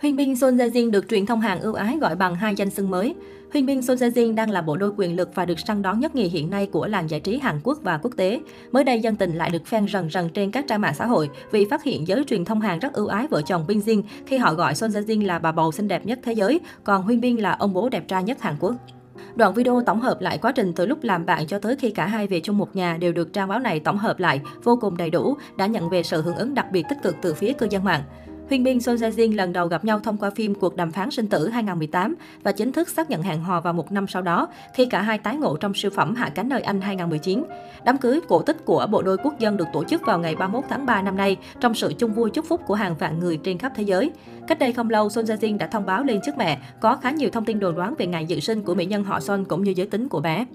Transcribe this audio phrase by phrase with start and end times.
[0.00, 2.70] Huyên binh Son Jae Jin được truyền thông Hàn ưu ái gọi bằng hai danh
[2.70, 3.14] xưng mới.
[3.52, 6.00] Huyên binh Son Jae Jin đang là bộ đôi quyền lực và được săn đón
[6.00, 8.40] nhất nhì hiện nay của làng giải trí Hàn Quốc và quốc tế.
[8.72, 11.30] Mới đây, dân tình lại được phen rần rần trên các trang mạng xã hội
[11.50, 14.36] vì phát hiện giới truyền thông Hàn rất ưu ái vợ chồng Bin Jin khi
[14.36, 17.20] họ gọi Son Jae Jin là bà bầu xinh đẹp nhất thế giới, còn Huyên
[17.20, 18.74] binh là ông bố đẹp trai nhất Hàn Quốc.
[19.34, 22.06] Đoạn video tổng hợp lại quá trình từ lúc làm bạn cho tới khi cả
[22.06, 24.96] hai về chung một nhà đều được trang báo này tổng hợp lại vô cùng
[24.96, 27.66] đầy đủ, đã nhận về sự hưởng ứng đặc biệt tích cực từ phía cư
[27.70, 28.02] dân mạng.
[28.50, 31.10] Huyên Bin Son Jae Jin lần đầu gặp nhau thông qua phim Cuộc đàm phán
[31.10, 34.48] sinh tử 2018 và chính thức xác nhận hẹn hò vào một năm sau đó
[34.74, 37.44] khi cả hai tái ngộ trong siêu phẩm Hạ cánh nơi Anh 2019.
[37.84, 40.64] Đám cưới cổ tích của bộ đôi quốc dân được tổ chức vào ngày 31
[40.68, 43.58] tháng 3 năm nay trong sự chung vui chúc phúc của hàng vạn người trên
[43.58, 44.10] khắp thế giới.
[44.48, 47.10] Cách đây không lâu, Son Jae Jin đã thông báo lên trước mẹ có khá
[47.10, 49.62] nhiều thông tin đồn đoán về ngày dự sinh của mỹ nhân họ Son cũng
[49.62, 50.46] như giới tính của bé.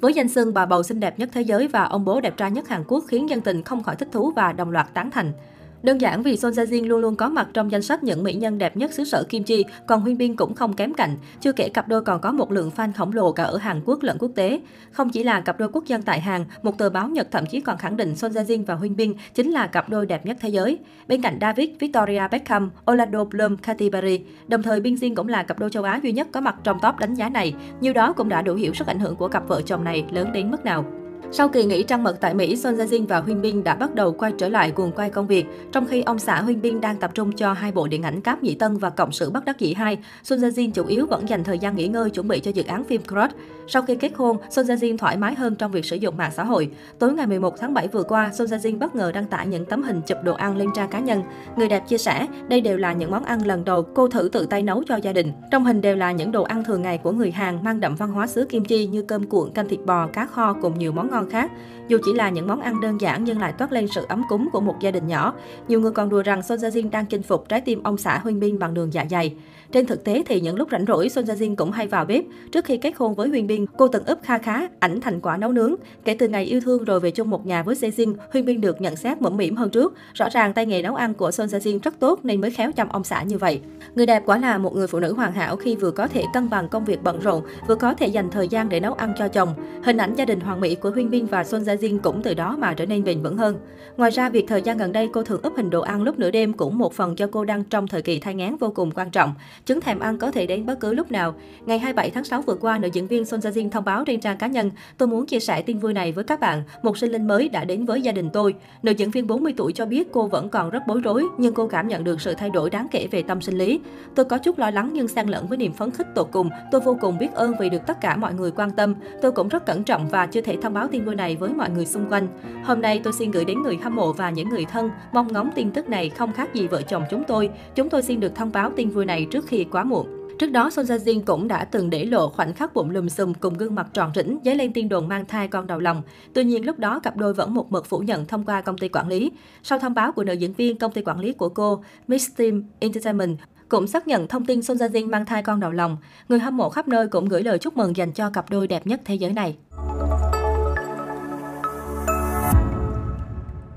[0.00, 2.50] Với danh xưng bà bầu xinh đẹp nhất thế giới và ông bố đẹp trai
[2.50, 5.32] nhất Hàn Quốc khiến dân tình không khỏi thích thú và đồng loạt tán thành.
[5.82, 8.34] Đơn giản vì Son Jae Jin luôn luôn có mặt trong danh sách những mỹ
[8.34, 11.16] nhân đẹp nhất xứ sở Kim Chi, còn Huyên Bin cũng không kém cạnh.
[11.40, 14.02] Chưa kể cặp đôi còn có một lượng fan khổng lồ cả ở Hàn Quốc
[14.02, 14.60] lẫn quốc tế.
[14.90, 17.60] Không chỉ là cặp đôi quốc dân tại Hàn, một tờ báo Nhật thậm chí
[17.60, 20.36] còn khẳng định Son Jae Jin và Huyên Bin chính là cặp đôi đẹp nhất
[20.40, 20.78] thế giới.
[21.08, 25.42] Bên cạnh David, Victoria Beckham, Orlando Bloom, Katy Perry, đồng thời Bin Jin cũng là
[25.42, 27.54] cặp đôi châu Á duy nhất có mặt trong top đánh giá này.
[27.80, 30.32] Nhiều đó cũng đã đủ hiểu sức ảnh hưởng của cặp vợ chồng này lớn
[30.32, 30.84] đến mức nào.
[31.30, 33.94] Sau kỳ nghỉ trăng mật tại Mỹ, Son Jae Jin và huynh Bin đã bắt
[33.94, 35.46] đầu quay trở lại guồng quay công việc.
[35.72, 38.42] Trong khi ông xã huynh Bin đang tập trung cho hai bộ điện ảnh Cáp
[38.42, 41.28] nhị Tân và Cộng sự Bất đắc dĩ 2, Son Jae Jin chủ yếu vẫn
[41.28, 43.36] dành thời gian nghỉ ngơi chuẩn bị cho dự án phim Crush.
[43.70, 46.32] Sau khi kết hôn, Son Jae Jin thoải mái hơn trong việc sử dụng mạng
[46.36, 46.70] xã hội.
[46.98, 49.64] Tối ngày 11 tháng 7 vừa qua, Son Jae Jin bất ngờ đăng tải những
[49.64, 51.22] tấm hình chụp đồ ăn lên trang cá nhân.
[51.56, 54.46] Người đẹp chia sẻ, đây đều là những món ăn lần đầu cô thử tự
[54.46, 55.32] tay nấu cho gia đình.
[55.50, 58.10] Trong hình đều là những đồ ăn thường ngày của người Hàn mang đậm văn
[58.10, 61.07] hóa xứ Kim Chi như cơm cuộn, canh thịt bò, cá kho cùng nhiều món
[61.10, 61.50] ngon khác.
[61.88, 64.48] Dù chỉ là những món ăn đơn giản nhưng lại toát lên sự ấm cúng
[64.52, 65.34] của một gia đình nhỏ.
[65.68, 68.18] Nhiều người còn đùa rằng Son Jae Jin đang chinh phục trái tim ông xã
[68.18, 69.34] Huynh Bin bằng đường dạ dày.
[69.72, 72.24] Trên thực tế thì những lúc rảnh rỗi, Son Jae Jin cũng hay vào bếp.
[72.52, 75.36] Trước khi kết hôn với Huynh Bin, cô từng ướp kha khá ảnh thành quả
[75.36, 75.74] nấu nướng.
[76.04, 78.60] Kể từ ngày yêu thương rồi về chung một nhà với Jae Jin, Huyên Bin
[78.60, 79.94] được nhận xét mẫm mỉm hơn trước.
[80.14, 82.72] Rõ ràng tay nghề nấu ăn của Son Jae Jin rất tốt nên mới khéo
[82.72, 83.60] chăm ông xã như vậy.
[83.94, 86.50] Người đẹp quả là một người phụ nữ hoàn hảo khi vừa có thể cân
[86.50, 89.28] bằng công việc bận rộn, vừa có thể dành thời gian để nấu ăn cho
[89.28, 89.54] chồng.
[89.84, 92.34] Hình ảnh gia đình hoàn mỹ của Huyên Bin và Son Gia Jin cũng từ
[92.34, 93.56] đó mà trở nên bền vững hơn.
[93.96, 96.30] Ngoài ra, việc thời gian gần đây cô thường up hình đồ ăn lúc nửa
[96.30, 99.10] đêm cũng một phần cho cô đang trong thời kỳ thai ngán vô cùng quan
[99.10, 99.34] trọng.
[99.64, 101.34] Chứng thèm ăn có thể đến bất cứ lúc nào.
[101.66, 104.20] Ngày 27 tháng 6 vừa qua, nữ diễn viên Son Gia Jin thông báo trên
[104.20, 106.62] trang cá nhân, tôi muốn chia sẻ tin vui này với các bạn.
[106.82, 108.54] Một sinh linh mới đã đến với gia đình tôi.
[108.82, 111.68] Nữ diễn viên 40 tuổi cho biết cô vẫn còn rất bối rối, nhưng cô
[111.68, 113.80] cảm nhận được sự thay đổi đáng kể về tâm sinh lý.
[114.14, 116.50] Tôi có chút lo lắng nhưng xen lẫn với niềm phấn khích tột cùng.
[116.70, 118.94] Tôi vô cùng biết ơn vì được tất cả mọi người quan tâm.
[119.22, 121.70] Tôi cũng rất cẩn trọng và chưa thể thông báo tin vui này với mọi
[121.70, 122.28] người xung quanh.
[122.64, 125.50] Hôm nay tôi xin gửi đến người hâm mộ và những người thân mong ngóng
[125.54, 127.50] tin tức này không khác gì vợ chồng chúng tôi.
[127.74, 130.06] Chúng tôi xin được thông báo tin vui này trước khi quá muộn.
[130.38, 133.54] Trước đó, Son Jin cũng đã từng để lộ khoảnh khắc bụng lùm xùm cùng
[133.54, 136.02] gương mặt tròn rỉnh dấy lên tin đồn mang thai con đầu lòng.
[136.32, 138.88] Tuy nhiên, lúc đó cặp đôi vẫn một mực phủ nhận thông qua công ty
[138.88, 139.32] quản lý.
[139.62, 142.64] Sau thông báo của nữ diễn viên, công ty quản lý của cô, Miss Team
[142.78, 143.38] Entertainment,
[143.68, 145.96] cũng xác nhận thông tin Son Jin mang thai con đầu lòng.
[146.28, 148.86] Người hâm mộ khắp nơi cũng gửi lời chúc mừng dành cho cặp đôi đẹp
[148.86, 149.56] nhất thế giới này.